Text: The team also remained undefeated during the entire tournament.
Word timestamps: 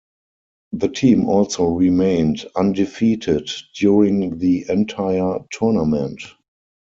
The 0.71 0.87
team 0.89 1.29
also 1.29 1.65
remained 1.65 2.47
undefeated 2.55 3.51
during 3.75 4.39
the 4.39 4.65
entire 4.67 5.37
tournament. 5.51 6.23